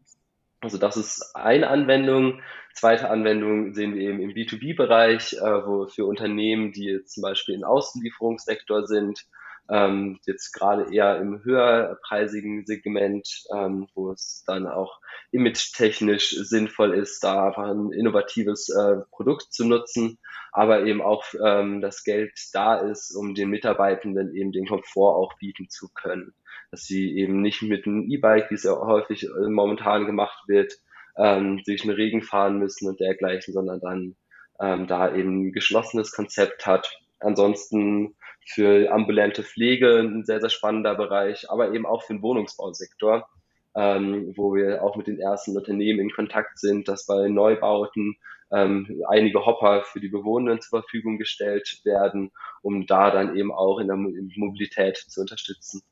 Also 0.60 0.78
das 0.78 0.96
ist 0.96 1.34
eine 1.34 1.68
Anwendung. 1.68 2.40
Zweite 2.74 3.10
Anwendung 3.10 3.74
sehen 3.74 3.94
wir 3.94 4.02
eben 4.02 4.20
im 4.20 4.30
B2B-Bereich, 4.30 5.34
äh, 5.34 5.66
wo 5.66 5.86
für 5.86 6.06
Unternehmen, 6.06 6.72
die 6.72 6.84
jetzt 6.84 7.14
zum 7.14 7.22
Beispiel 7.22 7.54
im 7.54 7.64
Auslieferungssektor 7.64 8.86
sind, 8.86 9.26
ähm, 9.68 10.18
jetzt 10.26 10.52
gerade 10.52 10.94
eher 10.94 11.18
im 11.18 11.42
höherpreisigen 11.42 12.64
Segment, 12.66 13.28
ähm, 13.52 13.88
wo 13.94 14.12
es 14.12 14.44
dann 14.46 14.66
auch 14.66 15.00
image-technisch 15.32 16.30
sinnvoll 16.30 16.94
ist, 16.94 17.22
da 17.24 17.48
einfach 17.48 17.68
ein 17.68 17.92
innovatives 17.92 18.68
äh, 18.68 18.96
Produkt 19.10 19.52
zu 19.52 19.66
nutzen, 19.66 20.18
aber 20.52 20.84
eben 20.84 21.02
auch 21.02 21.24
ähm, 21.44 21.80
das 21.80 22.04
Geld 22.04 22.32
da 22.52 22.76
ist, 22.76 23.14
um 23.14 23.34
den 23.34 23.50
Mitarbeitenden 23.50 24.34
eben 24.34 24.52
den 24.52 24.66
Komfort 24.66 25.16
auch 25.16 25.34
bieten 25.38 25.68
zu 25.68 25.88
können. 25.92 26.34
Dass 26.70 26.82
sie 26.82 27.16
eben 27.16 27.42
nicht 27.42 27.62
mit 27.62 27.86
einem 27.86 28.10
E-Bike, 28.10 28.50
wie 28.50 28.54
es 28.54 28.64
ja 28.64 28.72
häufig 28.72 29.24
äh, 29.24 29.48
momentan 29.48 30.06
gemacht 30.06 30.44
wird, 30.46 30.74
ähm, 31.16 31.62
durch 31.66 31.82
den 31.82 31.90
Regen 31.90 32.22
fahren 32.22 32.58
müssen 32.58 32.88
und 32.88 33.00
dergleichen, 33.00 33.54
sondern 33.54 33.80
dann 33.80 34.16
ähm, 34.60 34.86
da 34.86 35.14
eben 35.14 35.48
ein 35.48 35.52
geschlossenes 35.52 36.12
Konzept 36.12 36.66
hat. 36.66 36.98
Ansonsten 37.20 38.16
für 38.46 38.92
ambulante 38.92 39.42
Pflege 39.42 39.98
ein 39.98 40.24
sehr, 40.24 40.40
sehr 40.40 40.50
spannender 40.50 40.94
Bereich, 40.94 41.50
aber 41.50 41.72
eben 41.72 41.86
auch 41.86 42.02
für 42.02 42.14
den 42.14 42.22
Wohnungsbausektor, 42.22 43.28
ähm, 43.74 44.32
wo 44.36 44.54
wir 44.54 44.82
auch 44.82 44.96
mit 44.96 45.06
den 45.06 45.18
ersten 45.18 45.56
Unternehmen 45.56 46.00
in 46.00 46.10
Kontakt 46.10 46.58
sind, 46.58 46.88
dass 46.88 47.06
bei 47.06 47.28
Neubauten 47.28 48.16
ähm, 48.52 49.02
einige 49.08 49.44
Hopper 49.44 49.82
für 49.82 50.00
die 50.00 50.08
Bewohnenden 50.08 50.60
zur 50.60 50.80
Verfügung 50.80 51.18
gestellt 51.18 51.80
werden, 51.84 52.30
um 52.62 52.86
da 52.86 53.10
dann 53.10 53.36
eben 53.36 53.52
auch 53.52 53.80
in 53.80 53.88
der 53.88 53.96
Mobilität 53.96 54.96
zu 54.96 55.20
unterstützen. 55.20 55.82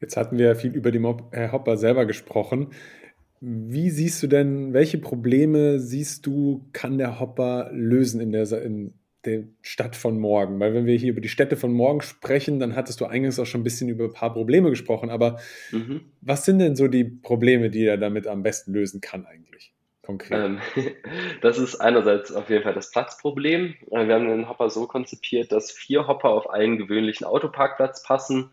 Jetzt 0.00 0.16
hatten 0.16 0.38
wir 0.38 0.54
viel 0.56 0.72
über 0.72 0.90
die 0.90 1.02
Herr 1.30 1.52
Hopper 1.52 1.76
selber 1.76 2.06
gesprochen. 2.06 2.68
Wie 3.40 3.90
siehst 3.90 4.22
du 4.22 4.26
denn, 4.26 4.72
welche 4.72 4.98
Probleme 4.98 5.78
siehst 5.78 6.24
du, 6.26 6.66
kann 6.72 6.98
der 6.98 7.20
Hopper 7.20 7.70
lösen 7.72 8.20
in 8.20 8.32
der, 8.32 8.50
in 8.62 8.94
der 9.24 9.44
Stadt 9.60 9.96
von 9.96 10.18
morgen? 10.18 10.60
Weil 10.60 10.72
wenn 10.72 10.86
wir 10.86 10.96
hier 10.96 11.10
über 11.10 11.20
die 11.20 11.28
Städte 11.28 11.56
von 11.56 11.72
morgen 11.72 12.00
sprechen, 12.00 12.58
dann 12.58 12.74
hattest 12.74 13.00
du 13.00 13.04
eingangs 13.04 13.38
auch 13.38 13.44
schon 13.44 13.60
ein 13.60 13.64
bisschen 13.64 13.88
über 13.88 14.04
ein 14.04 14.12
paar 14.12 14.32
Probleme 14.32 14.70
gesprochen. 14.70 15.10
Aber 15.10 15.40
mhm. 15.72 16.02
was 16.22 16.44
sind 16.44 16.58
denn 16.58 16.74
so 16.74 16.88
die 16.88 17.04
Probleme, 17.04 17.68
die 17.70 17.84
er 17.84 17.98
damit 17.98 18.26
am 18.26 18.42
besten 18.42 18.72
lösen 18.72 19.00
kann 19.00 19.26
eigentlich? 19.26 19.74
Konkret. 20.00 20.38
Ähm, 20.38 20.58
das 21.42 21.58
ist 21.58 21.76
einerseits 21.76 22.32
auf 22.32 22.48
jeden 22.48 22.62
Fall 22.62 22.74
das 22.74 22.90
Platzproblem. 22.90 23.74
Äh, 23.90 24.06
wir 24.06 24.14
haben 24.14 24.28
den 24.28 24.48
Hopper 24.48 24.70
so 24.70 24.86
konzipiert, 24.86 25.52
dass 25.52 25.70
vier 25.70 26.06
Hopper 26.06 26.30
auf 26.30 26.48
einen 26.48 26.78
gewöhnlichen 26.78 27.26
Autoparkplatz 27.26 28.02
passen 28.02 28.50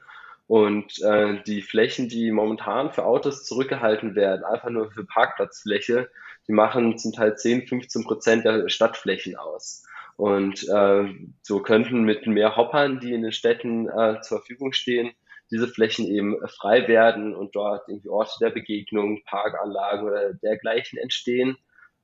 und 0.52 1.02
äh, 1.02 1.42
die 1.48 1.62
Flächen, 1.62 2.10
die 2.10 2.30
momentan 2.30 2.92
für 2.92 3.06
Autos 3.06 3.46
zurückgehalten 3.46 4.16
werden, 4.16 4.44
einfach 4.44 4.70
nur 4.70 4.92
für 4.92 5.06
Parkplatzfläche, 5.06 6.10
die 6.46 6.52
machen 6.52 6.98
zum 6.98 7.14
Teil 7.14 7.38
10, 7.38 7.68
15 7.68 8.04
Prozent 8.04 8.44
der 8.44 8.68
Stadtflächen 8.68 9.38
aus. 9.38 9.86
Und 10.18 10.68
äh, 10.68 11.06
so 11.42 11.62
könnten 11.62 12.04
mit 12.04 12.28
mehr 12.28 12.58
Hoppern, 12.58 13.00
die 13.00 13.14
in 13.14 13.22
den 13.22 13.32
Städten 13.32 13.88
äh, 13.88 14.20
zur 14.20 14.40
Verfügung 14.40 14.74
stehen, 14.74 15.12
diese 15.52 15.70
Flächen 15.70 16.06
eben 16.06 16.36
frei 16.50 16.86
werden 16.90 17.34
und 17.34 17.56
dort 17.56 17.88
irgendwie 17.88 18.10
Orte 18.10 18.34
der 18.42 18.50
Begegnung, 18.50 19.24
Parkanlagen 19.24 20.06
oder 20.06 20.34
dergleichen 20.34 21.00
entstehen 21.00 21.56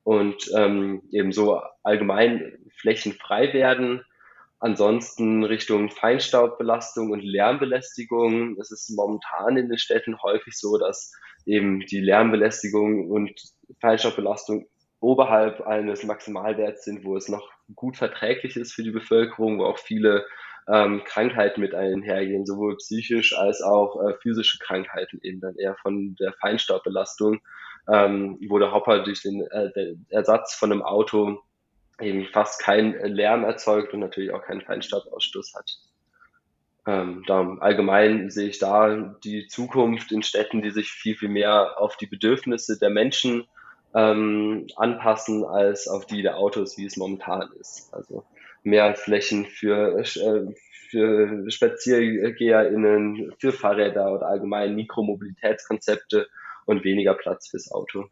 und 0.05 0.49
ähm, 0.55 1.01
eben 1.11 1.33
so 1.33 1.61
allgemein 1.83 2.57
Flächen 2.77 3.11
frei 3.11 3.51
werden. 3.51 4.05
Ansonsten 4.59 5.43
Richtung 5.43 5.89
Feinstaubbelastung 5.91 7.11
und 7.11 7.21
Lärmbelästigung. 7.21 8.57
Es 8.59 8.71
ist 8.71 8.89
momentan 8.89 9.57
in 9.57 9.69
den 9.69 9.77
Städten 9.77 10.21
häufig 10.21 10.57
so, 10.57 10.77
dass 10.77 11.13
eben 11.45 11.81
die 11.81 11.99
Lärmbelästigung 11.99 13.09
und 13.09 13.39
Feinstaubbelastung 13.79 14.67
oberhalb 14.99 15.61
eines 15.61 16.03
Maximalwerts 16.03 16.85
sind, 16.85 17.05
wo 17.05 17.15
es 17.15 17.29
noch 17.29 17.47
gut 17.75 17.97
verträglich 17.97 18.57
ist 18.57 18.73
für 18.73 18.83
die 18.83 18.91
Bevölkerung, 18.91 19.59
wo 19.59 19.65
auch 19.65 19.77
viele 19.77 20.25
ähm, 20.67 21.03
Krankheiten 21.05 21.61
mit 21.61 21.75
einhergehen, 21.75 22.45
sowohl 22.45 22.77
psychisch 22.77 23.37
als 23.37 23.61
auch 23.61 24.01
äh, 24.03 24.15
physische 24.21 24.57
Krankheiten 24.59 25.19
eben 25.21 25.39
dann 25.39 25.55
eher 25.55 25.75
von 25.75 26.15
der 26.19 26.33
Feinstaubbelastung, 26.33 27.39
ähm, 27.89 28.37
wo 28.49 28.57
der 28.57 28.73
Hopper 28.73 29.03
durch 29.03 29.21
den 29.21 29.45
äh, 29.51 29.71
der 29.73 29.93
Ersatz 30.09 30.55
von 30.55 30.71
einem 30.71 30.81
Auto 30.81 31.39
eben 32.01 32.25
fast 32.25 32.61
keinen 32.61 32.93
Lärm 33.13 33.43
erzeugt 33.43 33.93
und 33.93 33.99
natürlich 33.99 34.31
auch 34.31 34.43
keinen 34.43 34.61
Feinstaubausstoß 34.61 35.55
hat. 35.55 35.77
Ähm, 36.85 37.23
da, 37.27 37.57
allgemein 37.59 38.29
sehe 38.29 38.47
ich 38.47 38.59
da 38.59 39.15
die 39.23 39.47
Zukunft 39.47 40.11
in 40.11 40.23
Städten, 40.23 40.61
die 40.61 40.71
sich 40.71 40.89
viel, 40.89 41.17
viel 41.17 41.29
mehr 41.29 41.79
auf 41.81 41.97
die 41.97 42.07
Bedürfnisse 42.07 42.79
der 42.79 42.89
Menschen 42.89 43.45
ähm, 43.93 44.67
anpassen 44.77 45.43
als 45.43 45.87
auf 45.87 46.05
die 46.05 46.21
der 46.21 46.37
Autos, 46.37 46.77
wie 46.77 46.85
es 46.85 46.95
momentan 46.97 47.49
ist. 47.59 47.93
Also 47.93 48.23
mehr 48.63 48.95
Flächen 48.95 49.45
für, 49.45 49.99
äh, 49.99 50.53
für 50.89 51.51
SpaziergeherInnen, 51.51 53.33
für 53.37 53.51
Fahrräder 53.51 54.13
oder 54.13 54.27
allgemein 54.27 54.75
Mikromobilitätskonzepte 54.75 56.27
und 56.65 56.83
weniger 56.83 57.15
Platz 57.15 57.49
fürs 57.49 57.71
Auto. 57.71 58.05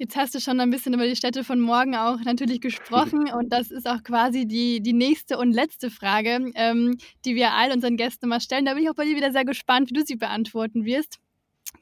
Jetzt 0.00 0.16
hast 0.16 0.32
du 0.32 0.40
schon 0.40 0.60
ein 0.60 0.70
bisschen 0.70 0.94
über 0.94 1.06
die 1.06 1.16
Städte 1.16 1.42
von 1.42 1.60
morgen 1.60 1.96
auch 1.96 2.20
natürlich 2.20 2.60
gesprochen 2.60 3.28
und 3.34 3.52
das 3.52 3.72
ist 3.72 3.88
auch 3.88 4.02
quasi 4.04 4.46
die, 4.46 4.80
die 4.80 4.92
nächste 4.92 5.38
und 5.38 5.52
letzte 5.52 5.90
Frage, 5.90 6.52
ähm, 6.54 6.98
die 7.24 7.34
wir 7.34 7.52
all 7.52 7.72
unseren 7.72 7.96
Gästen 7.96 8.28
mal 8.28 8.40
stellen. 8.40 8.64
Da 8.64 8.74
bin 8.74 8.84
ich 8.84 8.90
auch 8.90 8.94
bei 8.94 9.04
dir 9.04 9.16
wieder 9.16 9.32
sehr 9.32 9.44
gespannt, 9.44 9.90
wie 9.90 9.94
du 9.94 10.04
sie 10.04 10.16
beantworten 10.16 10.84
wirst 10.84 11.18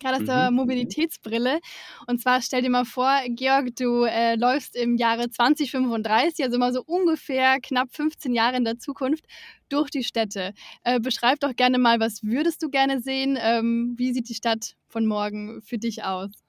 gerade 0.00 0.16
aus 0.18 0.25
der 0.25 0.50
mhm. 0.50 0.56
Mobilitätsbrille. 0.56 1.61
Und 2.06 2.20
zwar 2.20 2.42
stell 2.42 2.62
dir 2.62 2.70
mal 2.70 2.85
vor, 2.85 3.20
Georg, 3.28 3.75
du 3.76 4.04
äh, 4.04 4.35
läufst 4.37 4.76
im 4.76 4.96
Jahre 4.96 5.30
2035, 5.30 6.44
also 6.44 6.58
mal 6.58 6.73
so 6.73 6.82
ungefähr 6.85 7.61
knapp 7.61 7.94
15 7.94 8.35
Jahre 8.35 8.56
in 8.56 8.64
der 8.64 8.78
Zukunft, 8.78 9.25
durch 9.68 9.90
die 9.90 10.04
Städte. 10.04 10.52
Äh, 10.82 11.00
beschreib 11.00 11.40
doch 11.40 11.54
gerne 11.54 11.78
mal, 11.78 12.00
was 12.00 12.23
würdest 12.23 12.62
du 12.62 12.68
gerne 12.68 13.00
sehen? 13.00 13.38
Ähm, 13.40 13.94
wie 13.96 14.12
sieht 14.12 14.28
die 14.28 14.35
Stadt 14.35 14.75
von 14.88 15.06
morgen 15.06 15.62
für 15.62 15.78
dich 15.78 16.04
aus? 16.04 16.46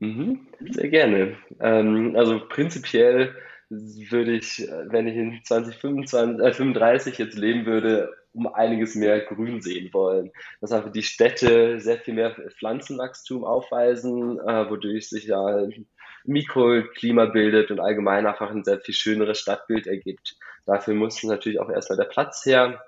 Mhm, 0.00 0.46
sehr 0.60 0.88
gerne. 0.88 1.36
Ähm, 1.60 2.14
also 2.16 2.40
prinzipiell 2.48 3.34
würde 3.70 4.32
ich, 4.32 4.66
wenn 4.86 5.06
ich 5.06 5.16
in 5.16 5.40
2035 5.44 7.18
äh, 7.18 7.24
jetzt 7.24 7.36
leben 7.36 7.66
würde, 7.66 8.14
um 8.32 8.46
einiges 8.46 8.94
mehr 8.94 9.20
Grün 9.20 9.60
sehen 9.60 9.92
wollen. 9.92 10.30
Dass 10.60 10.72
einfach 10.72 10.92
die 10.92 11.02
Städte 11.02 11.80
sehr 11.80 11.98
viel 11.98 12.14
mehr 12.14 12.34
Pflanzenwachstum 12.58 13.44
aufweisen, 13.44 14.38
äh, 14.38 14.70
wodurch 14.70 15.08
sich 15.08 15.24
ja 15.24 15.44
ein 15.44 15.86
Mikroklima 16.24 17.26
bildet 17.26 17.70
und 17.70 17.80
allgemein 17.80 18.26
einfach 18.26 18.50
ein 18.50 18.64
sehr 18.64 18.80
viel 18.80 18.94
schöneres 18.94 19.40
Stadtbild 19.40 19.86
ergibt. 19.86 20.36
Dafür 20.66 20.94
muss 20.94 21.22
natürlich 21.24 21.60
auch 21.60 21.70
erstmal 21.70 21.98
der 21.98 22.04
Platz 22.04 22.44
her, 22.46 22.82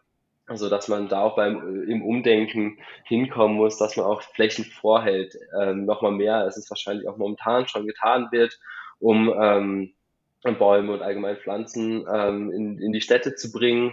also 0.50 0.68
dass 0.68 0.88
man 0.88 1.08
da 1.08 1.20
auch 1.20 1.36
beim 1.36 1.84
im 1.84 2.02
Umdenken 2.02 2.78
hinkommen 3.04 3.56
muss, 3.56 3.78
dass 3.78 3.96
man 3.96 4.06
auch 4.06 4.20
Flächen 4.20 4.64
vorhält, 4.64 5.36
ähm, 5.56 5.84
nochmal 5.84 6.10
mehr, 6.10 6.38
als 6.38 6.56
es 6.56 6.68
wahrscheinlich 6.68 7.06
auch 7.06 7.16
momentan 7.16 7.68
schon 7.68 7.86
getan 7.86 8.26
wird, 8.32 8.58
um 8.98 9.32
ähm, 9.40 9.94
Bäume 10.58 10.92
und 10.92 11.02
allgemein 11.02 11.36
Pflanzen 11.36 12.04
ähm, 12.12 12.50
in, 12.50 12.80
in 12.80 12.92
die 12.92 13.00
Städte 13.00 13.36
zu 13.36 13.52
bringen. 13.52 13.92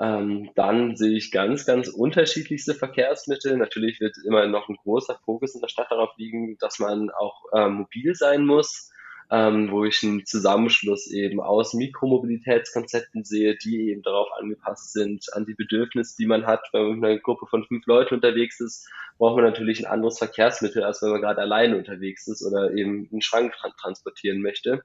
Ähm, 0.00 0.50
dann 0.54 0.96
sehe 0.96 1.14
ich 1.14 1.30
ganz, 1.30 1.66
ganz 1.66 1.88
unterschiedlichste 1.88 2.72
Verkehrsmittel. 2.72 3.58
Natürlich 3.58 4.00
wird 4.00 4.16
immer 4.26 4.46
noch 4.46 4.70
ein 4.70 4.76
großer 4.76 5.18
Fokus 5.26 5.54
in 5.54 5.60
der 5.60 5.68
Stadt 5.68 5.90
darauf 5.90 6.16
liegen, 6.16 6.56
dass 6.58 6.78
man 6.78 7.10
auch 7.10 7.44
äh, 7.52 7.68
mobil 7.68 8.14
sein 8.14 8.46
muss, 8.46 8.91
ähm, 9.32 9.70
wo 9.70 9.86
ich 9.86 10.02
einen 10.02 10.26
Zusammenschluss 10.26 11.06
eben 11.06 11.40
aus 11.40 11.72
Mikromobilitätskonzepten 11.72 13.24
sehe, 13.24 13.56
die 13.56 13.88
eben 13.88 14.02
darauf 14.02 14.28
angepasst 14.38 14.92
sind, 14.92 15.32
an 15.32 15.46
die 15.46 15.54
Bedürfnisse, 15.54 16.16
die 16.18 16.26
man 16.26 16.46
hat. 16.46 16.68
Wenn 16.72 16.82
man 16.82 17.00
mit 17.00 17.10
einer 17.10 17.18
Gruppe 17.18 17.46
von 17.46 17.64
fünf 17.64 17.86
Leuten 17.86 18.16
unterwegs 18.16 18.60
ist, 18.60 18.86
braucht 19.16 19.36
man 19.36 19.46
natürlich 19.46 19.80
ein 19.80 19.90
anderes 19.90 20.18
Verkehrsmittel, 20.18 20.84
als 20.84 21.00
wenn 21.00 21.12
man 21.12 21.22
gerade 21.22 21.40
alleine 21.40 21.78
unterwegs 21.78 22.28
ist 22.28 22.44
oder 22.44 22.74
eben 22.74 23.08
einen 23.10 23.22
Schrank 23.22 23.54
transportieren 23.80 24.42
möchte. 24.42 24.82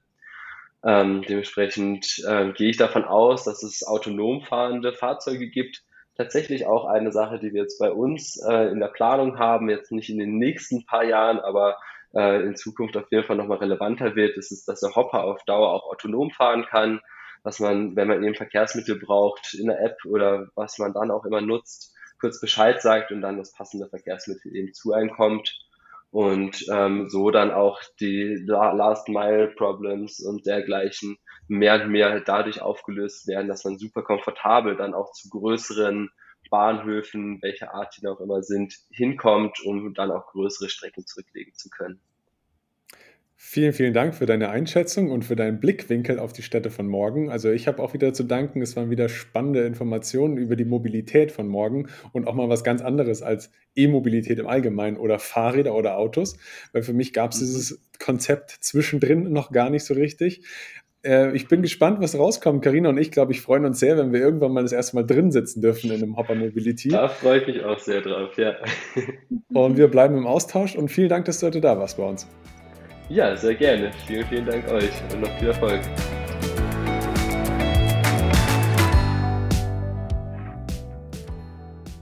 Ähm, 0.82 1.22
dementsprechend 1.28 2.24
äh, 2.26 2.50
gehe 2.52 2.70
ich 2.70 2.78
davon 2.78 3.04
aus, 3.04 3.44
dass 3.44 3.62
es 3.62 3.86
autonom 3.86 4.40
fahrende 4.40 4.94
Fahrzeuge 4.94 5.50
gibt. 5.50 5.82
Tatsächlich 6.16 6.66
auch 6.66 6.86
eine 6.86 7.12
Sache, 7.12 7.38
die 7.38 7.52
wir 7.52 7.62
jetzt 7.62 7.78
bei 7.78 7.92
uns 7.92 8.42
äh, 8.48 8.70
in 8.70 8.80
der 8.80 8.88
Planung 8.88 9.38
haben, 9.38 9.68
jetzt 9.68 9.92
nicht 9.92 10.08
in 10.08 10.18
den 10.18 10.38
nächsten 10.38 10.86
paar 10.86 11.04
Jahren, 11.04 11.38
aber 11.38 11.76
äh, 12.14 12.42
in 12.42 12.56
Zukunft 12.56 12.96
auf 12.96 13.10
jeden 13.10 13.24
Fall 13.24 13.36
nochmal 13.36 13.58
relevanter 13.58 14.16
wird, 14.16 14.36
ist, 14.36 14.52
es, 14.52 14.64
dass 14.64 14.80
der 14.80 14.94
Hopper 14.94 15.24
auf 15.24 15.42
Dauer 15.44 15.72
auch 15.72 15.90
autonom 15.90 16.30
fahren 16.30 16.64
kann, 16.66 17.00
dass 17.44 17.60
man, 17.60 17.96
wenn 17.96 18.08
man 18.08 18.22
eben 18.22 18.34
Verkehrsmittel 18.34 18.98
braucht, 18.98 19.54
in 19.54 19.68
der 19.68 19.80
App 19.80 19.96
oder 20.04 20.48
was 20.54 20.78
man 20.78 20.92
dann 20.92 21.10
auch 21.10 21.24
immer 21.24 21.40
nutzt, 21.40 21.94
kurz 22.20 22.40
Bescheid 22.40 22.82
sagt 22.82 23.12
und 23.12 23.20
dann 23.20 23.38
das 23.38 23.52
passende 23.52 23.88
Verkehrsmittel 23.88 24.54
eben 24.54 24.72
zu 24.72 24.92
einem 24.92 25.10
kommt. 25.10 25.56
Und 26.10 26.64
ähm, 26.72 27.10
so 27.10 27.30
dann 27.30 27.50
auch 27.50 27.82
die 28.00 28.42
Last-Mile-Problems 28.46 30.20
und 30.20 30.46
dergleichen 30.46 31.18
mehr 31.48 31.82
und 31.82 31.90
mehr 31.90 32.20
dadurch 32.20 32.62
aufgelöst 32.62 33.28
werden, 33.28 33.48
dass 33.48 33.64
man 33.64 33.78
super 33.78 34.02
komfortabel 34.02 34.76
dann 34.76 34.94
auch 34.94 35.12
zu 35.12 35.28
größeren 35.28 36.10
Bahnhöfen, 36.50 37.40
welche 37.42 37.72
Art 37.72 37.96
die 38.00 38.06
auch 38.06 38.20
immer 38.20 38.42
sind, 38.42 38.76
hinkommt, 38.90 39.60
um 39.64 39.94
dann 39.94 40.10
auch 40.10 40.26
größere 40.28 40.68
Strecken 40.68 41.06
zurücklegen 41.06 41.54
zu 41.54 41.70
können. 41.70 42.00
Vielen, 43.40 43.72
vielen 43.72 43.94
Dank 43.94 44.16
für 44.16 44.26
deine 44.26 44.48
Einschätzung 44.48 45.12
und 45.12 45.24
für 45.24 45.36
deinen 45.36 45.60
Blickwinkel 45.60 46.18
auf 46.18 46.32
die 46.32 46.42
Städte 46.42 46.70
von 46.70 46.88
morgen. 46.88 47.30
Also 47.30 47.50
ich 47.52 47.68
habe 47.68 47.80
auch 47.80 47.94
wieder 47.94 48.12
zu 48.12 48.24
danken. 48.24 48.60
Es 48.62 48.74
waren 48.74 48.90
wieder 48.90 49.08
spannende 49.08 49.64
Informationen 49.64 50.36
über 50.38 50.56
die 50.56 50.64
Mobilität 50.64 51.30
von 51.30 51.46
morgen 51.46 51.88
und 52.12 52.26
auch 52.26 52.34
mal 52.34 52.48
was 52.48 52.64
ganz 52.64 52.82
anderes 52.82 53.22
als 53.22 53.52
E-Mobilität 53.76 54.40
im 54.40 54.48
Allgemeinen 54.48 54.96
oder 54.96 55.20
Fahrräder 55.20 55.76
oder 55.76 55.98
Autos. 55.98 56.36
Weil 56.72 56.82
für 56.82 56.92
mich 56.92 57.12
gab 57.12 57.30
es 57.30 57.40
mhm. 57.40 57.46
dieses 57.46 57.80
Konzept 58.00 58.50
zwischendrin 58.50 59.32
noch 59.32 59.52
gar 59.52 59.70
nicht 59.70 59.84
so 59.84 59.94
richtig. 59.94 60.44
Äh, 61.04 61.34
ich 61.36 61.48
bin 61.48 61.62
gespannt, 61.62 62.00
was 62.00 62.18
rauskommt. 62.18 62.62
Karina 62.62 62.88
und 62.88 62.98
ich, 62.98 63.10
glaube 63.10 63.32
ich, 63.32 63.40
freuen 63.40 63.64
uns 63.64 63.78
sehr, 63.80 63.96
wenn 63.96 64.12
wir 64.12 64.20
irgendwann 64.20 64.52
mal 64.52 64.62
das 64.62 64.72
erste 64.72 64.96
Mal 64.96 65.04
drin 65.04 65.30
sitzen 65.30 65.60
dürfen 65.60 65.90
in 65.90 66.02
einem 66.02 66.16
Hopper 66.16 66.34
Mobility. 66.34 66.88
Da 66.88 67.08
freue 67.08 67.40
ich 67.40 67.46
mich 67.46 67.64
auch 67.64 67.78
sehr 67.78 68.00
drauf, 68.00 68.36
ja. 68.36 68.54
Und 69.52 69.76
wir 69.76 69.88
bleiben 69.88 70.16
im 70.16 70.26
Austausch 70.26 70.76
und 70.76 70.88
vielen 70.88 71.08
Dank, 71.08 71.24
dass 71.24 71.40
du 71.40 71.46
heute 71.46 71.60
da 71.60 71.78
warst 71.78 71.96
bei 71.96 72.04
uns. 72.04 72.26
Ja, 73.08 73.34
sehr 73.36 73.54
gerne. 73.54 73.90
Vielen, 74.06 74.26
vielen 74.26 74.46
Dank 74.46 74.70
euch 74.70 74.90
und 75.12 75.22
noch 75.22 75.38
viel 75.38 75.48
Erfolg. 75.48 75.80